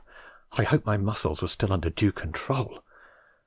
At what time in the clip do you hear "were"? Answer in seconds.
1.43-1.47